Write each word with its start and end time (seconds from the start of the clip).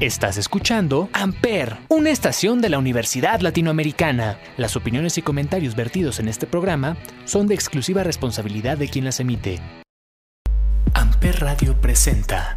Estás 0.00 0.38
escuchando 0.38 1.10
Amper, 1.12 1.76
una 1.90 2.08
estación 2.08 2.62
de 2.62 2.70
la 2.70 2.78
Universidad 2.78 3.40
Latinoamericana. 3.40 4.38
Las 4.56 4.74
opiniones 4.74 5.18
y 5.18 5.22
comentarios 5.22 5.76
vertidos 5.76 6.20
en 6.20 6.28
este 6.28 6.46
programa 6.46 6.96
son 7.26 7.46
de 7.46 7.54
exclusiva 7.54 8.02
responsabilidad 8.02 8.78
de 8.78 8.88
quien 8.88 9.04
las 9.04 9.20
emite. 9.20 9.60
Amper 10.94 11.40
Radio 11.40 11.78
presenta. 11.78 12.56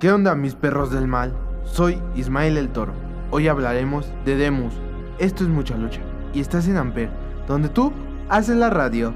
¿Qué 0.00 0.10
onda 0.10 0.34
mis 0.34 0.54
perros 0.54 0.90
del 0.90 1.06
mal? 1.06 1.36
Soy 1.66 2.00
Ismael 2.16 2.56
el 2.56 2.70
Toro 2.70 3.09
Hoy 3.32 3.46
hablaremos 3.46 4.12
de 4.24 4.34
Demus. 4.34 4.74
Esto 5.18 5.44
es 5.44 5.48
mucha 5.48 5.76
lucha. 5.76 6.00
Y 6.34 6.40
estás 6.40 6.66
en 6.66 6.76
Amper, 6.76 7.10
donde 7.46 7.68
tú 7.68 7.92
haces 8.28 8.56
la 8.56 8.70
radio. 8.70 9.14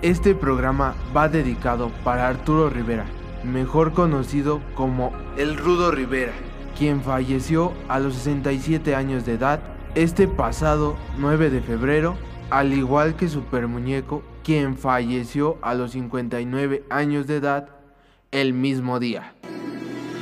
Este 0.00 0.36
programa 0.36 0.94
va 1.16 1.28
dedicado 1.28 1.90
para 2.04 2.28
Arturo 2.28 2.70
Rivera, 2.70 3.04
mejor 3.42 3.92
conocido 3.92 4.60
como 4.76 5.12
El 5.36 5.56
Rudo 5.56 5.90
Rivera, 5.90 6.32
quien 6.78 7.02
falleció 7.02 7.72
a 7.88 7.98
los 7.98 8.14
67 8.14 8.94
años 8.94 9.26
de 9.26 9.34
edad 9.34 9.58
este 9.96 10.28
pasado 10.28 10.96
9 11.18 11.50
de 11.50 11.60
febrero 11.60 12.16
al 12.50 12.72
igual 12.72 13.16
que 13.16 13.28
Super 13.28 13.66
Muñeco, 13.66 14.22
quien 14.42 14.78
falleció 14.78 15.58
a 15.60 15.74
los 15.74 15.92
59 15.92 16.84
años 16.88 17.26
de 17.26 17.36
edad 17.36 17.68
el 18.30 18.52
mismo 18.54 18.98
día. 18.98 19.34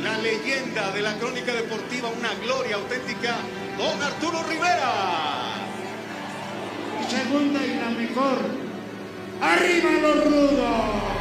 La 0.03 0.19
leyenda 0.19 0.91
de 0.93 1.03
la 1.03 1.15
crónica 1.19 1.53
deportiva, 1.53 2.09
una 2.09 2.35
gloria 2.45 2.77
auténtica, 2.77 3.37
don 3.79 4.03
Arturo 4.03 4.43
Rivera. 4.49 5.55
Segunda 7.09 7.65
y 7.65 7.77
la 7.77 7.91
mejor, 7.91 8.39
arriba 9.41 9.91
los 10.03 10.25
rudos. 10.25 11.17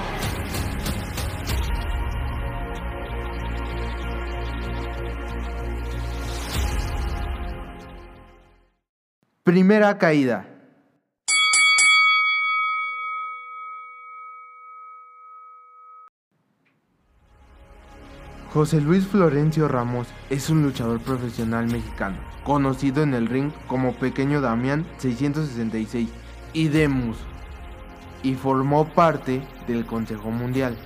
Primera 9.43 9.99
caída. 9.99 10.54
José 18.55 18.79
Luis 18.79 19.05
Florencio 19.05 19.67
Ramos 19.67 20.07
es 20.29 20.49
un 20.49 20.63
luchador 20.63 21.01
profesional 21.01 21.67
mexicano, 21.67 22.15
conocido 22.45 23.03
en 23.03 23.13
el 23.13 23.27
ring 23.27 23.51
como 23.67 23.93
Pequeño 23.95 24.39
Damián 24.39 24.87
666 24.97 26.07
y 26.53 26.69
Demus, 26.69 27.17
y 28.23 28.35
formó 28.35 28.85
parte 28.87 29.45
del 29.67 29.85
Consejo 29.85 30.31
Mundial. 30.31 30.77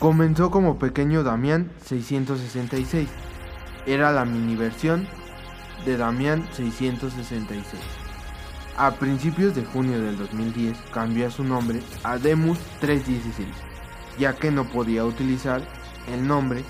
Comenzó 0.00 0.50
como 0.50 0.80
Pequeño 0.80 1.22
Damián 1.22 1.70
666, 1.84 3.08
era 3.86 4.10
la 4.10 4.24
mini 4.24 4.56
versión 4.56 5.06
de 5.84 5.96
Damián 5.96 6.48
666. 6.50 7.80
A 8.76 8.90
principios 8.96 9.54
de 9.54 9.64
junio 9.64 10.00
del 10.02 10.18
2010 10.18 10.76
cambió 10.92 11.30
su 11.30 11.44
nombre 11.44 11.80
a 12.02 12.18
Demus 12.18 12.58
316, 12.80 13.46
ya 14.18 14.34
que 14.34 14.50
no 14.50 14.64
podía 14.64 15.04
utilizar 15.04 15.62
el 16.12 16.26
nombre 16.26 16.64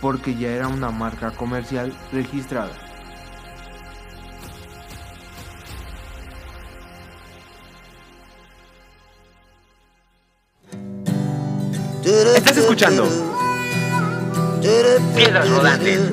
porque 0.00 0.34
ya 0.34 0.48
era 0.48 0.68
una 0.68 0.90
marca 0.90 1.30
comercial 1.30 1.92
registrada. 2.12 2.72
Estás 12.36 12.56
escuchando 12.56 13.06
Piedras 15.14 15.48
Rodantes, 15.50 16.12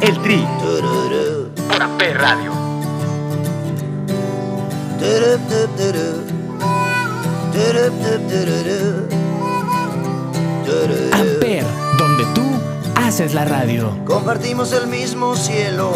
El 0.00 0.22
Tri, 0.22 0.46
por 0.60 1.98
P 1.98 2.14
Radio. 2.14 2.52
Haces 13.18 13.34
la 13.34 13.44
radio. 13.44 13.98
Compartimos 14.04 14.70
el 14.70 14.86
mismo 14.86 15.34
cielo, 15.34 15.90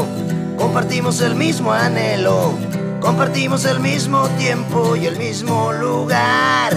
compartimos 0.56 1.20
el 1.20 1.36
mismo 1.36 1.72
anhelo, 1.72 2.52
compartimos 3.00 3.64
el 3.64 3.78
mismo 3.78 4.26
tiempo 4.38 4.96
y 4.96 5.06
el 5.06 5.16
mismo 5.16 5.72
lugar. 5.72 6.72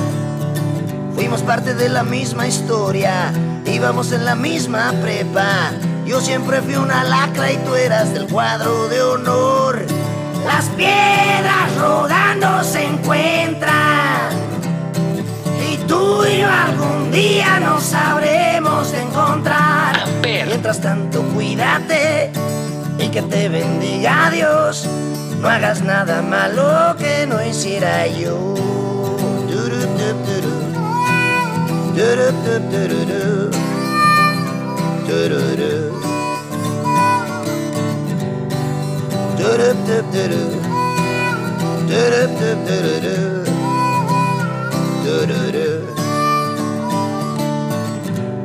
Fuimos 1.16 1.41
parte 1.41 1.73
de 1.73 1.89
la 1.89 2.03
misma 2.03 2.47
historia, 2.47 3.33
íbamos 3.66 4.11
en 4.11 4.23
la 4.23 4.35
misma 4.35 4.94
prepa. 5.01 5.72
Yo 6.06 6.22
siempre 6.22 6.62
fui 6.62 6.75
una 6.75 7.03
lacra 7.03 7.51
y 7.51 7.57
tú 7.57 7.73
eras 7.73 8.13
del 8.13 8.27
cuadro 8.27 8.88
de 8.88 9.01
honor. 9.01 9.83
Las 10.45 10.66
piedras 10.75 11.75
rodando 11.79 12.63
se 12.63 12.85
encuentran 12.85 14.54
tú 15.88 16.25
y 16.25 16.40
yo 16.40 16.47
algún 16.50 17.12
día 17.12 17.59
nos 17.59 17.84
sabremos 17.84 18.94
encontrar. 18.94 20.06
Mientras 20.23 20.81
tanto, 20.81 21.22
cuídate 21.34 22.31
y 22.97 23.07
que 23.09 23.22
te 23.22 23.50
bendiga 23.50 24.29
Dios. 24.31 24.88
No 25.41 25.50
hagas 25.50 25.81
nada 25.81 26.22
malo 26.22 26.95
que 26.97 27.28
no 27.28 27.45
hiciera 27.45 28.07
yo. 28.07 28.56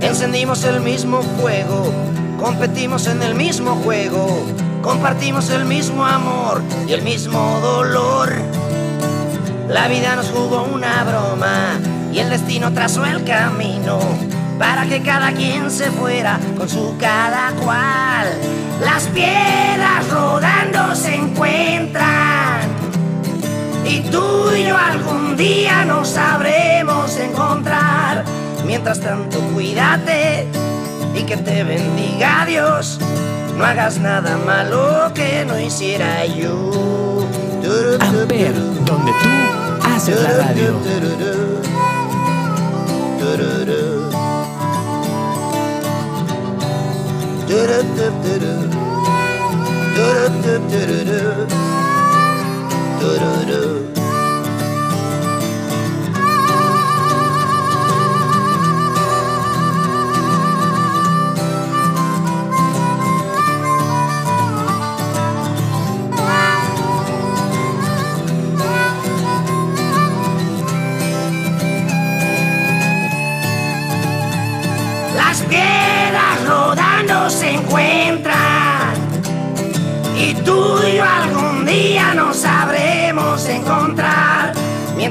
Encendimos 0.01 0.63
el 0.65 0.81
mismo 0.81 1.23
fuego, 1.23 1.91
competimos 2.39 3.07
en 3.07 3.23
el 3.23 3.35
mismo 3.35 3.77
juego, 3.77 4.45
compartimos 4.83 5.49
el 5.49 5.65
mismo 5.65 6.05
amor 6.05 6.63
y 6.87 6.93
el 6.93 7.01
mismo 7.01 7.61
dolor. 7.63 8.31
La 9.69 9.89
vida 9.89 10.17
nos 10.17 10.29
jugó 10.29 10.65
una 10.65 11.03
broma 11.05 11.81
y 12.13 12.19
el 12.19 12.29
destino 12.29 12.73
trazó 12.75 13.07
el 13.07 13.25
camino 13.25 13.99
para 14.59 14.85
que 14.85 15.01
cada 15.01 15.33
quien 15.33 15.71
se 15.71 15.91
fuera 15.91 16.39
con 16.59 16.69
su 16.69 16.95
cada 16.99 17.53
cual. 17.53 18.29
Las 18.85 19.05
piedras 19.05 20.11
rodando 20.11 20.95
se 20.95 21.15
encuentran 21.15 22.60
y 23.91 24.01
tú 24.03 24.53
y 24.55 24.65
yo 24.69 24.77
algún 24.77 25.37
día 25.37 25.85
nos 25.85 26.09
sabremos 26.09 27.17
encontrar. 27.17 28.25
Mientras 28.65 29.01
tanto, 29.01 29.41
cuídate 29.53 30.47
y 31.15 31.23
que 31.25 31.37
te 31.37 31.65
bendiga 31.65 32.45
Dios. 32.47 33.01
No 33.57 33.65
hagas 33.65 33.99
nada 33.99 34.39
malo 34.47 35.11
que 35.13 35.45
no 35.45 35.59
hiciera 35.59 36.25
yo. 36.27 36.71
Amper, 38.01 38.55
donde 38.85 39.13
tú 39.13 39.87
haces 39.87 40.21
la 40.23 40.47
radio. 40.47 40.79
Las 53.03 54.00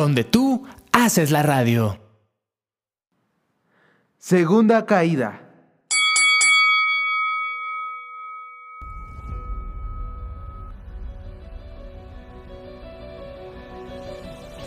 Donde 0.00 0.24
tú 0.24 0.64
haces 0.92 1.30
la 1.30 1.42
radio. 1.42 1.98
Segunda 4.16 4.86
caída. 4.86 5.42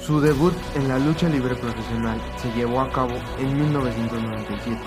Su 0.05 0.21
debut 0.21 0.53
en 0.75 0.87
la 0.87 0.99
lucha 0.99 1.27
libre 1.29 1.55
profesional 1.55 2.21
se 2.37 2.51
llevó 2.51 2.81
a 2.81 2.91
cabo 2.91 3.15
en 3.39 3.57
1997. 3.57 4.77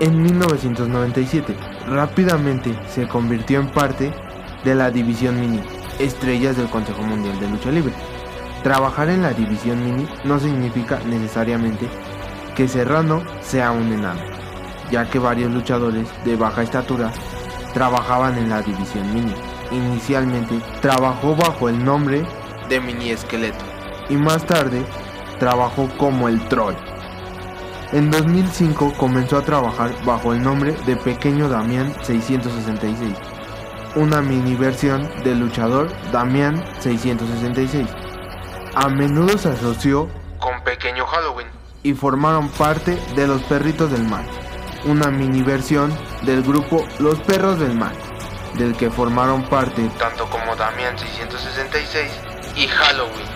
En 0.00 0.22
1997, 0.22 1.54
rápidamente 1.86 2.76
se 2.88 3.06
convirtió 3.06 3.60
en 3.60 3.70
parte 3.70 4.12
de 4.64 4.74
la 4.74 4.90
división 4.90 5.38
mini, 5.40 5.60
estrellas 6.00 6.56
del 6.56 6.68
Consejo 6.68 7.02
Mundial 7.02 7.38
de 7.38 7.48
Lucha 7.48 7.70
Libre. 7.70 8.11
Trabajar 8.62 9.08
en 9.08 9.22
la 9.22 9.32
división 9.32 9.84
mini 9.84 10.06
no 10.22 10.38
significa 10.38 11.00
necesariamente 11.04 11.88
que 12.54 12.68
Serrano 12.68 13.22
sea 13.40 13.72
un 13.72 13.92
enano, 13.92 14.20
ya 14.90 15.10
que 15.10 15.18
varios 15.18 15.50
luchadores 15.50 16.08
de 16.24 16.36
baja 16.36 16.62
estatura 16.62 17.10
trabajaban 17.74 18.38
en 18.38 18.50
la 18.50 18.62
división 18.62 19.12
mini. 19.12 19.34
Inicialmente 19.72 20.60
trabajó 20.80 21.34
bajo 21.34 21.68
el 21.68 21.84
nombre 21.84 22.24
de 22.68 22.80
Mini 22.80 23.10
Esqueleto 23.10 23.64
y 24.08 24.16
más 24.16 24.46
tarde 24.46 24.84
trabajó 25.40 25.88
como 25.98 26.28
el 26.28 26.46
Troll. 26.48 26.74
En 27.90 28.10
2005 28.10 28.94
comenzó 28.96 29.38
a 29.38 29.42
trabajar 29.42 29.90
bajo 30.04 30.32
el 30.32 30.42
nombre 30.42 30.76
de 30.86 30.94
Pequeño 30.96 31.48
Damián 31.48 31.92
666, 32.02 33.14
una 33.96 34.22
mini 34.22 34.54
versión 34.54 35.08
del 35.24 35.40
luchador 35.40 35.88
Damián 36.12 36.62
666. 36.78 38.01
A 38.74 38.88
menudo 38.88 39.36
se 39.36 39.50
asoció 39.50 40.08
con 40.38 40.64
Pequeño 40.64 41.04
Halloween 41.04 41.46
y 41.82 41.92
formaron 41.92 42.48
parte 42.48 42.96
de 43.14 43.26
Los 43.26 43.42
Perritos 43.42 43.90
del 43.90 44.04
Mal, 44.04 44.24
una 44.86 45.10
mini 45.10 45.42
versión 45.42 45.92
del 46.22 46.42
grupo 46.42 46.82
Los 46.98 47.20
Perros 47.20 47.60
del 47.60 47.74
Mal, 47.74 47.92
del 48.56 48.74
que 48.74 48.90
formaron 48.90 49.42
parte 49.44 49.86
tanto 49.98 50.24
como 50.30 50.56
Damián 50.56 50.98
666 50.98 52.10
y 52.56 52.66
Halloween. 52.66 53.26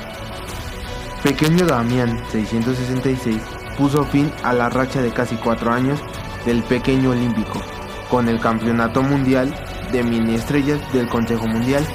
Pequeño 1.22 1.66
Damián 1.66 2.18
666 2.32 3.42
puso 3.76 4.04
fin 4.04 4.32
a 4.42 4.54
la 4.54 4.70
racha 4.70 5.02
de 5.02 5.12
casi 5.12 5.36
cuatro 5.36 5.70
años 5.70 6.00
del 6.46 6.62
pequeño 6.62 7.10
olímpico 7.10 7.60
con 8.08 8.30
el 8.30 8.40
Campeonato 8.40 9.02
Mundial 9.02 9.54
de 9.92 10.02
Mini 10.02 10.36
Estrellas 10.36 10.80
del 10.94 11.10
Consejo 11.10 11.46
Mundial 11.46 11.86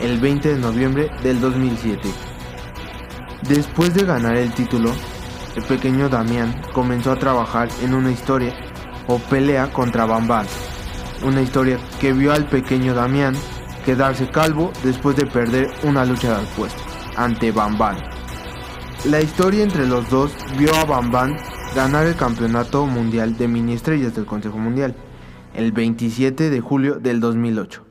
el 0.00 0.18
20 0.18 0.54
de 0.54 0.58
noviembre 0.58 1.10
del 1.22 1.42
2007. 1.42 2.29
Después 3.48 3.94
de 3.94 4.04
ganar 4.04 4.36
el 4.36 4.52
título, 4.52 4.90
el 5.56 5.62
pequeño 5.64 6.08
Damián 6.08 6.60
comenzó 6.72 7.12
a 7.12 7.18
trabajar 7.18 7.68
en 7.82 7.94
una 7.94 8.10
historia 8.10 8.54
o 9.06 9.18
pelea 9.18 9.72
contra 9.72 10.06
Bambán, 10.06 10.46
una 11.24 11.40
historia 11.40 11.78
que 12.00 12.12
vio 12.12 12.32
al 12.32 12.46
pequeño 12.46 12.94
Damián 12.94 13.34
quedarse 13.84 14.28
calvo 14.28 14.72
después 14.84 15.16
de 15.16 15.26
perder 15.26 15.70
una 15.84 16.04
lucha 16.04 16.28
de 16.28 16.44
apuestas 16.44 16.84
ante 17.16 17.50
Bambán. 17.50 17.96
La 19.06 19.20
historia 19.20 19.64
entre 19.64 19.86
los 19.86 20.10
dos 20.10 20.36
vio 20.58 20.74
a 20.74 20.84
Bambán 20.84 21.36
ganar 21.74 22.06
el 22.06 22.16
campeonato 22.16 22.84
mundial 22.86 23.38
de 23.38 23.48
mini 23.48 23.72
estrellas 23.72 24.14
del 24.14 24.26
Consejo 24.26 24.58
Mundial 24.58 24.94
el 25.54 25.72
27 25.72 26.50
de 26.50 26.60
julio 26.60 27.00
del 27.00 27.20
2008. 27.20 27.84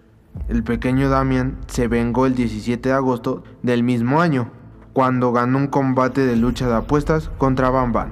El 0.47 0.63
pequeño 0.63 1.09
Damian 1.09 1.57
se 1.67 1.87
vengó 1.87 2.25
el 2.25 2.35
17 2.35 2.89
de 2.89 2.95
agosto 2.95 3.43
del 3.63 3.83
mismo 3.83 4.21
año, 4.21 4.51
cuando 4.99 5.31
ganó 5.31 5.59
un 5.59 5.67
combate 5.67 6.25
de 6.25 6.35
lucha 6.35 6.67
de 6.67 6.75
apuestas 6.75 7.31
contra 7.37 7.69
Bambán, 7.69 8.09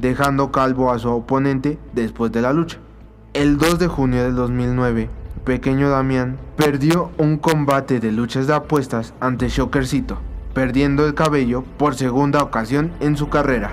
dejando 0.00 0.50
calvo 0.50 0.90
a 0.90 0.98
su 0.98 1.08
oponente 1.08 1.78
después 1.92 2.32
de 2.32 2.42
la 2.42 2.52
lucha. 2.52 2.78
El 3.34 3.56
2 3.56 3.78
de 3.78 3.86
junio 3.86 4.24
del 4.24 4.34
2009, 4.34 5.08
pequeño 5.44 5.90
Damián 5.90 6.38
perdió 6.56 7.12
un 7.18 7.36
combate 7.36 8.00
de 8.00 8.10
luchas 8.10 8.48
de 8.48 8.54
apuestas 8.54 9.14
ante 9.20 9.48
Shockercito, 9.48 10.18
perdiendo 10.54 11.06
el 11.06 11.14
cabello 11.14 11.62
por 11.78 11.94
segunda 11.94 12.42
ocasión 12.42 12.90
en 12.98 13.16
su 13.16 13.28
carrera. 13.28 13.70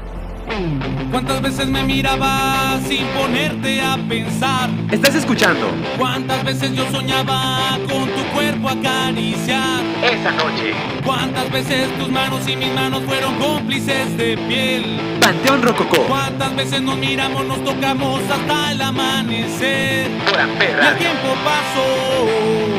¿Cuántas 1.12 1.42
veces 1.42 1.68
me 1.68 1.84
mirabas 1.84 2.81
sin 2.88 3.06
ponerte 3.07 3.81
a 3.81 3.98
pensar? 4.07 4.69
Estás 4.92 5.16
escuchando 5.16 5.68
¿Cuántas 5.98 6.44
veces 6.44 6.74
yo 6.74 6.90
soñaba 6.92 7.78
con 7.90 8.06
tu 8.10 8.24
cuerpo 8.34 8.69
acariciar? 8.69 9.84
esa 10.04 10.31
noche. 10.31 10.74
¿Cuántas 11.06 11.51
veces 11.51 11.90
tus 11.98 12.10
manos 12.10 12.48
y 12.48 12.56
mis 12.56 12.74
manos 12.74 13.04
fueron 13.06 13.36
cómplices 13.36 14.16
de 14.18 14.38
piel? 14.48 15.00
Panteón 15.19 15.62
Rococó 15.62 15.98
¿Cuántas 16.07 16.56
veces 16.56 16.81
nos 16.81 16.98
miramos, 16.98 17.45
nos 17.45 17.63
tocamos 17.63 18.22
hasta 18.30 18.72
el 18.72 18.81
amanecer? 18.81 20.10
por 20.30 20.40
Amper 20.40 20.80
Y 20.81 20.86
el 20.88 20.98
tiempo 20.98 21.28
pasó 21.44 22.69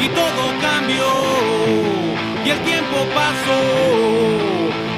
y 0.00 0.08
todo 0.08 0.52
cambió. 0.62 1.04
Y 2.44 2.50
el 2.50 2.58
tiempo 2.60 2.96
pasó 3.14 3.58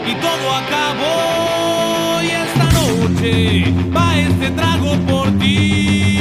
y 0.07 0.15
todo 0.15 0.55
acabó. 0.55 1.50
Noche 3.21 3.71
va 3.95 4.19
este 4.19 4.51
trago 4.53 4.97
por 5.07 5.31
ti. 5.39 6.20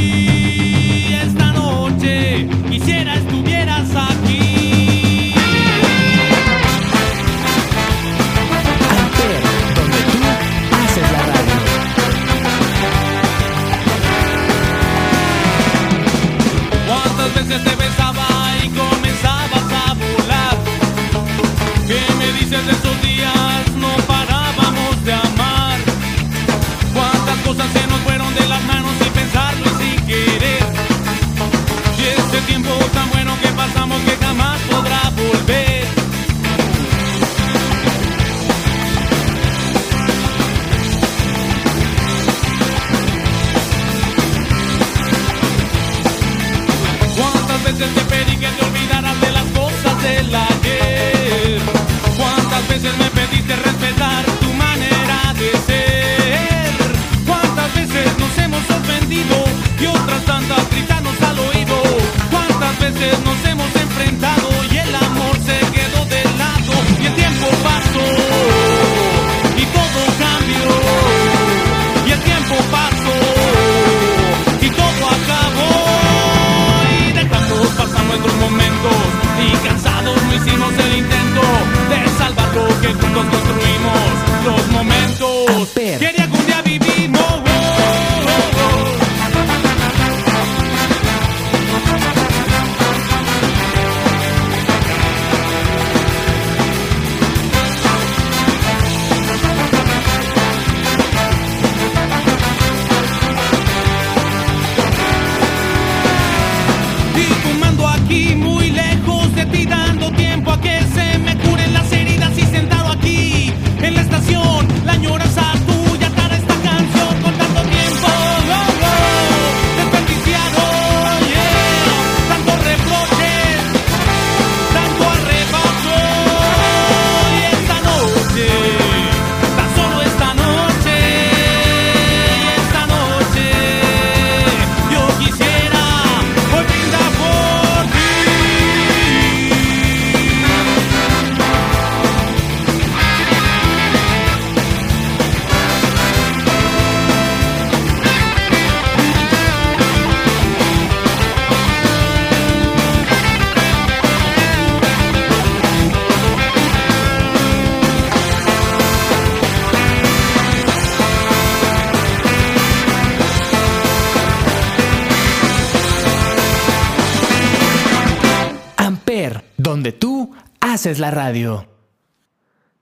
Haces 170.80 171.00
la 171.00 171.12
radio. 171.12 171.68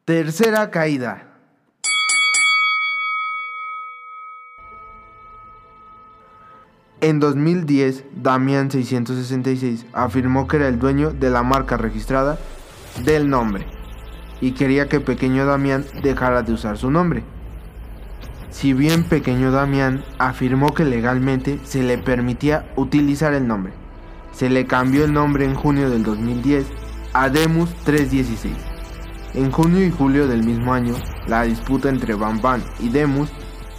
Tercera 0.06 0.70
caída. 0.70 1.24
En 7.02 7.20
2010, 7.20 8.06
Damián 8.22 8.70
666 8.70 9.88
afirmó 9.94 10.48
que 10.48 10.58
era 10.58 10.68
el 10.68 10.78
dueño 10.78 11.10
de 11.10 11.32
la 11.32 11.42
marca 11.42 11.76
registrada 11.76 12.38
del 13.04 13.32
nombre 13.32 13.66
y 14.42 14.52
quería 14.52 14.88
que 14.88 15.00
Pequeño 15.00 15.48
Damián 15.48 15.84
dejara 16.04 16.44
de 16.44 16.54
usar 16.54 16.78
su 16.78 16.92
nombre. 16.92 17.24
Si 18.52 18.74
bien 18.74 19.06
Pequeño 19.06 19.50
Damián 19.50 20.06
afirmó 20.20 20.72
que 20.76 20.86
legalmente 20.86 21.60
se 21.64 21.82
le 21.82 21.98
permitía 21.98 22.72
utilizar 22.76 23.34
el 23.34 23.48
nombre, 23.48 23.74
se 24.34 24.52
le 24.52 24.68
cambió 24.68 25.04
el 25.04 25.14
nombre 25.14 25.46
en 25.46 25.56
junio 25.56 25.90
del 25.90 26.04
2010 26.04 26.87
a 27.18 27.30
Demus 27.30 27.74
316. 27.84 28.54
En 29.34 29.52
junio 29.52 29.84
y 29.84 29.90
julio 29.90 30.28
del 30.28 30.44
mismo 30.44 30.72
año, 30.72 30.94
la 31.26 31.42
disputa 31.42 31.90
entre 31.90 32.14
Bam 32.14 32.40
Bam 32.42 32.62
y 32.80 32.90
Demus 32.90 33.32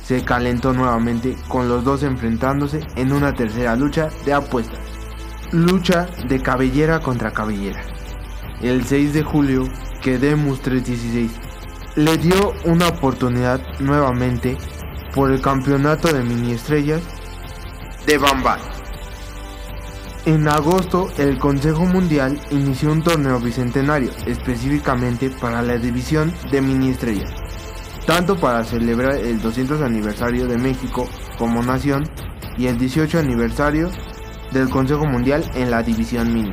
se 0.02 0.24
calentó 0.24 0.72
nuevamente 0.72 1.36
con 1.46 1.68
los 1.68 1.84
dos 1.84 2.02
enfrentándose 2.02 2.80
en 2.96 3.12
una 3.12 3.36
tercera 3.36 3.76
lucha 3.76 4.08
de 4.24 4.32
apuestas. 4.32 4.80
Lucha 5.52 6.08
de 6.26 6.42
cabellera 6.42 6.98
contra 6.98 7.30
cabellera. 7.30 7.80
El 8.60 8.84
6 8.84 9.12
de 9.12 9.22
julio, 9.22 9.68
que 10.02 10.18
Demus 10.18 10.60
316 10.60 11.30
le 11.94 12.18
dio 12.18 12.54
una 12.64 12.88
oportunidad 12.88 13.60
nuevamente 13.78 14.58
por 15.14 15.30
el 15.30 15.40
campeonato 15.40 16.12
de 16.12 16.24
mini 16.24 16.54
estrellas 16.54 17.02
de 18.04 18.18
Bam 18.18 18.42
Bam. 18.42 18.77
En 20.28 20.46
agosto, 20.46 21.08
el 21.16 21.38
Consejo 21.38 21.86
Mundial 21.86 22.38
inició 22.50 22.92
un 22.92 23.02
torneo 23.02 23.40
bicentenario 23.40 24.10
específicamente 24.26 25.30
para 25.30 25.62
la 25.62 25.78
división 25.78 26.34
de 26.50 26.60
mini 26.60 26.94
tanto 28.06 28.36
para 28.36 28.62
celebrar 28.62 29.14
el 29.14 29.40
200 29.40 29.80
aniversario 29.80 30.46
de 30.46 30.58
México 30.58 31.08
como 31.38 31.62
nación 31.62 32.04
y 32.58 32.66
el 32.66 32.76
18 32.76 33.20
aniversario 33.20 33.88
del 34.52 34.68
Consejo 34.68 35.06
Mundial 35.06 35.50
en 35.54 35.70
la 35.70 35.82
división 35.82 36.34
mini. 36.34 36.52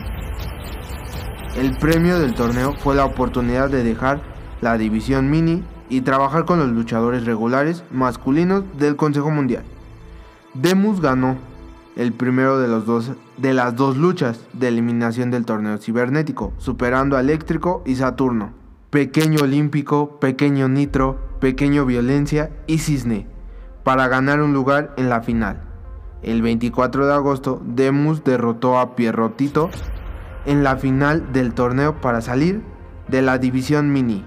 El 1.57 1.75
premio 1.75 2.17
del 2.17 2.33
torneo 2.33 2.75
fue 2.77 2.95
la 2.95 3.03
oportunidad 3.03 3.69
de 3.69 3.83
dejar 3.83 4.21
la 4.61 4.77
división 4.77 5.29
mini 5.29 5.65
y 5.89 5.99
trabajar 5.99 6.45
con 6.45 6.59
los 6.59 6.69
luchadores 6.69 7.25
regulares 7.25 7.83
masculinos 7.91 8.63
del 8.77 8.95
Consejo 8.95 9.31
Mundial. 9.31 9.65
Demus 10.53 11.01
ganó 11.01 11.35
el 11.97 12.13
primero 12.13 12.57
de, 12.57 12.69
los 12.69 12.85
dos, 12.85 13.11
de 13.37 13.53
las 13.53 13.75
dos 13.75 13.97
luchas 13.97 14.39
de 14.53 14.67
eliminación 14.67 15.31
del 15.31 15.45
torneo 15.45 15.77
cibernético, 15.77 16.53
superando 16.57 17.17
a 17.17 17.19
Eléctrico 17.19 17.83
y 17.85 17.95
Saturno, 17.95 18.53
Pequeño 18.89 19.41
Olímpico, 19.43 20.19
Pequeño 20.19 20.69
Nitro, 20.69 21.19
Pequeño 21.39 21.85
Violencia 21.85 22.51
y 22.67 22.77
Cisne, 22.77 23.27
para 23.83 24.07
ganar 24.07 24.41
un 24.41 24.53
lugar 24.53 24.93
en 24.97 25.09
la 25.09 25.21
final. 25.21 25.61
El 26.21 26.41
24 26.41 27.05
de 27.05 27.13
agosto, 27.13 27.61
Demus 27.65 28.23
derrotó 28.23 28.79
a 28.79 28.95
Pierrotito 28.95 29.69
en 30.45 30.63
la 30.63 30.77
final 30.77 31.33
del 31.33 31.53
torneo 31.53 32.01
para 32.01 32.21
salir 32.21 32.61
de 33.07 33.21
la 33.21 33.37
división 33.37 33.91
mini. 33.91 34.23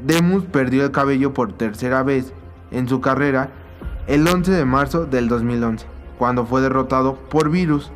Demus 0.00 0.44
perdió 0.44 0.84
el 0.84 0.90
cabello 0.90 1.34
por 1.34 1.52
tercera 1.52 2.02
vez 2.02 2.32
en 2.70 2.88
su 2.88 3.00
carrera 3.00 3.50
el 4.06 4.26
11 4.26 4.52
de 4.52 4.64
marzo 4.64 5.06
del 5.06 5.28
2011, 5.28 5.86
cuando 6.18 6.46
fue 6.46 6.60
derrotado 6.60 7.14
por 7.14 7.50
Virus. 7.50 7.90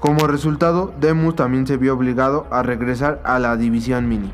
Como 0.00 0.26
resultado, 0.26 0.94
Demus 0.98 1.36
también 1.36 1.66
se 1.66 1.76
vio 1.76 1.94
obligado 1.94 2.46
a 2.50 2.62
regresar 2.62 3.20
a 3.22 3.38
la 3.38 3.56
división 3.56 4.08
mini. 4.08 4.32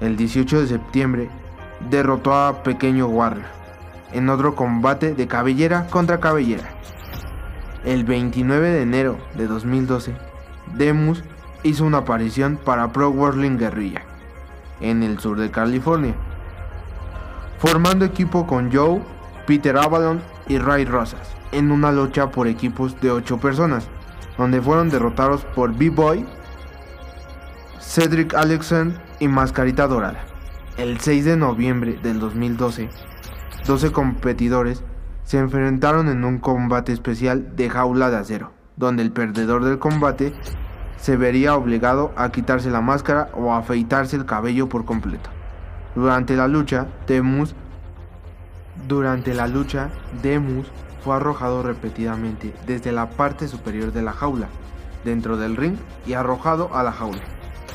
El 0.00 0.16
18 0.16 0.60
de 0.60 0.66
septiembre, 0.66 1.30
derrotó 1.90 2.34
a 2.34 2.62
Pequeño 2.62 3.06
Warrior 3.06 3.46
en 4.12 4.28
otro 4.28 4.54
combate 4.54 5.14
de 5.14 5.26
cabellera 5.26 5.86
contra 5.86 6.20
cabellera. 6.20 6.68
El 7.84 8.04
29 8.04 8.68
de 8.68 8.82
enero 8.82 9.18
de 9.34 9.46
2012, 9.46 10.14
Demus 10.76 11.22
hizo 11.62 11.84
una 11.84 11.98
aparición 11.98 12.58
para 12.62 12.92
Pro 12.92 13.10
Wrestling 13.12 13.56
Guerrilla 13.56 14.02
en 14.80 15.02
el 15.02 15.18
sur 15.18 15.38
de 15.38 15.50
California, 15.50 16.14
formando 17.58 18.04
equipo 18.04 18.46
con 18.46 18.72
Joe, 18.72 19.02
Peter 19.46 19.76
Avalon 19.76 20.20
y 20.48 20.58
Ray 20.58 20.84
Rosas 20.84 21.34
en 21.50 21.72
una 21.72 21.92
lucha 21.92 22.30
por 22.30 22.46
equipos 22.46 23.00
de 23.00 23.10
8 23.10 23.38
personas, 23.38 23.88
donde 24.38 24.62
fueron 24.62 24.88
derrotados 24.88 25.44
por 25.44 25.74
B-Boy, 25.76 26.24
Cedric 27.80 28.34
Alexander 28.34 28.98
y 29.18 29.28
Mascarita 29.28 29.86
Dorada. 29.86 30.24
El 30.76 31.00
6 31.00 31.24
de 31.24 31.36
noviembre 31.36 31.98
del 32.02 32.20
2012, 32.20 32.88
12 33.66 33.92
competidores 33.92 34.84
se 35.24 35.38
enfrentaron 35.38 36.08
en 36.08 36.24
un 36.24 36.38
combate 36.38 36.92
especial 36.92 37.56
de 37.56 37.68
jaula 37.68 38.10
de 38.10 38.16
acero, 38.16 38.52
donde 38.76 39.02
el 39.02 39.10
perdedor 39.10 39.64
del 39.64 39.78
combate 39.78 40.32
se 40.96 41.16
vería 41.16 41.56
obligado 41.56 42.12
a 42.16 42.30
quitarse 42.30 42.70
la 42.70 42.80
máscara 42.80 43.28
o 43.34 43.52
a 43.52 43.58
afeitarse 43.58 44.16
el 44.16 44.24
cabello 44.24 44.68
por 44.68 44.84
completo. 44.84 45.30
Durante 45.94 46.36
la 46.36 46.48
lucha, 46.48 46.86
Demus 47.06 47.54
durante 48.86 49.34
la 49.34 49.48
lucha, 49.48 49.90
Demus 50.22 50.70
fue 51.02 51.16
arrojado 51.16 51.62
repetidamente 51.62 52.54
desde 52.66 52.92
la 52.92 53.10
parte 53.10 53.48
superior 53.48 53.92
de 53.92 54.02
la 54.02 54.12
jaula, 54.12 54.48
dentro 55.04 55.36
del 55.36 55.56
ring 55.56 55.76
y 56.06 56.14
arrojado 56.14 56.74
a 56.74 56.82
la 56.82 56.92
jaula. 56.92 57.22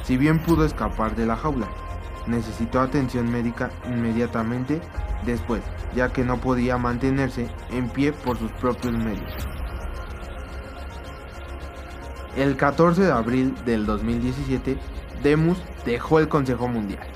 Si 0.04 0.18
bien 0.18 0.40
pudo 0.40 0.66
escapar 0.66 1.16
de 1.16 1.26
la 1.26 1.36
jaula, 1.36 1.68
necesitó 2.28 2.82
atención 2.82 3.32
médica 3.32 3.70
inmediatamente 3.86 4.82
después, 5.26 5.62
ya 5.96 6.10
que 6.10 6.24
no 6.24 6.40
podía 6.40 6.78
mantenerse 6.78 7.50
en 7.72 7.90
pie 7.90 8.14
por 8.14 8.38
sus 8.38 8.52
propios 8.54 8.94
medios. 8.94 9.32
El 12.36 12.58
14 12.58 13.04
de 13.04 13.12
abril 13.12 13.54
del 13.64 13.86
2017, 13.86 14.78
Demus 15.22 15.62
dejó 15.86 16.20
el 16.20 16.28
Consejo 16.28 16.68
Mundial. 16.68 17.08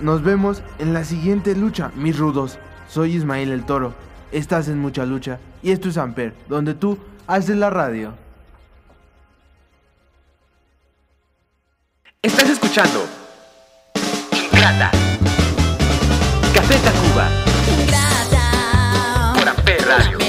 Nos 0.00 0.22
vemos 0.22 0.62
en 0.78 0.94
la 0.94 1.04
siguiente 1.04 1.54
lucha, 1.54 1.92
mis 1.94 2.18
rudos. 2.18 2.58
Soy 2.90 3.14
Ismael 3.14 3.52
el 3.52 3.64
Toro, 3.64 3.94
estás 4.32 4.66
en 4.66 4.80
mucha 4.80 5.06
lucha 5.06 5.38
y 5.62 5.70
esto 5.70 5.88
es 5.88 5.96
Amper, 5.96 6.34
donde 6.48 6.74
tú 6.74 6.98
haces 7.28 7.56
la 7.56 7.70
radio. 7.70 8.14
Estás 12.20 12.50
escuchando 12.50 13.06
Ingrata. 14.52 14.90
Café 16.52 16.74
Tacuba 16.78 17.28
Ingrata. 17.80 19.34
por 19.38 19.48
Amper 19.48 19.86
Radio. 19.86 20.19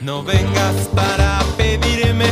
No 0.00 0.22
vengas 0.22 0.88
para 0.94 1.38
pedirme 1.56 2.26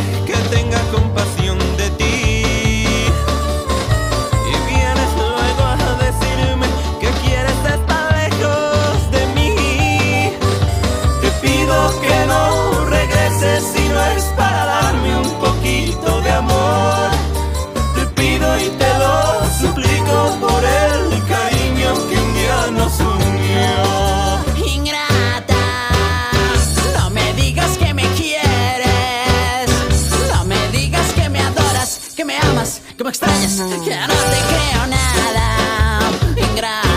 que 32.14 32.24
me 32.24 32.37
amas, 32.38 32.81
que 32.96 33.03
me 33.03 33.11
extrañas, 33.11 33.57
que 33.57 33.62
no 33.62 33.74
te 33.74 33.85
creo 33.85 34.87
nada, 34.87 36.11
ingrato. 36.37 36.93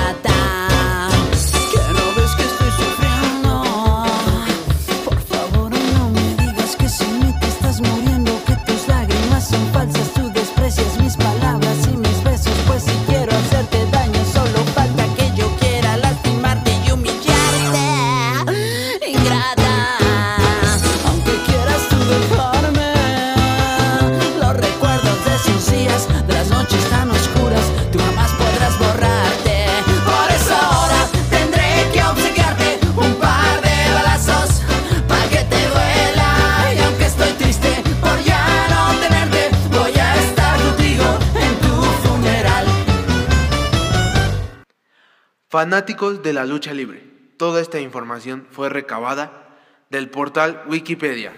Fanáticos 45.57 46.21
de 46.21 46.33
la 46.33 46.45
lucha 46.45 46.71
libre. 46.71 47.01
Toda 47.35 47.61
esta 47.61 47.79
información 47.79 48.45
fue 48.51 48.69
recabada 48.69 49.57
del 49.89 50.07
portal 50.07 50.61
Wikipedia. 50.69 51.33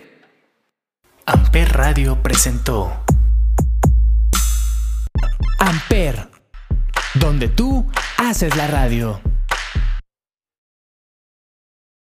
Amper 1.25 1.71
Radio 1.71 2.21
presentó 2.21 2.91
Amper, 5.57 6.27
donde 7.13 7.47
tú 7.47 7.89
haces 8.17 8.57
la 8.57 8.67
radio. 8.67 9.21